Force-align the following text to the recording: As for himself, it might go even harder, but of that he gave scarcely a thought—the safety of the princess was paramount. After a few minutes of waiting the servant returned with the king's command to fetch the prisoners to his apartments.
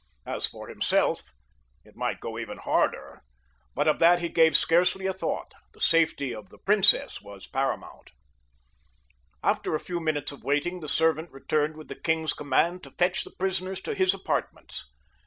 As 0.25 0.47
for 0.47 0.67
himself, 0.67 1.31
it 1.83 1.95
might 1.95 2.19
go 2.19 2.39
even 2.39 2.57
harder, 2.57 3.21
but 3.75 3.87
of 3.87 3.99
that 3.99 4.17
he 4.19 4.29
gave 4.29 4.57
scarcely 4.57 5.05
a 5.05 5.13
thought—the 5.13 5.79
safety 5.79 6.33
of 6.33 6.49
the 6.49 6.57
princess 6.57 7.21
was 7.21 7.45
paramount. 7.47 8.09
After 9.43 9.75
a 9.75 9.79
few 9.79 9.99
minutes 9.99 10.31
of 10.31 10.43
waiting 10.43 10.79
the 10.79 10.89
servant 10.89 11.29
returned 11.31 11.77
with 11.77 11.87
the 11.87 11.93
king's 11.93 12.33
command 12.33 12.81
to 12.81 12.91
fetch 12.97 13.23
the 13.23 13.29
prisoners 13.37 13.79
to 13.81 13.93
his 13.93 14.11
apartments. 14.15 14.85